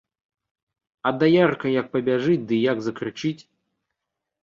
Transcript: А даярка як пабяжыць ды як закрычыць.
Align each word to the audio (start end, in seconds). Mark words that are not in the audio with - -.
А 1.09 1.11
даярка 1.25 1.67
як 1.81 1.93
пабяжыць 1.99 2.41
ды 2.49 2.55
як 2.71 2.77
закрычыць. 2.91 3.39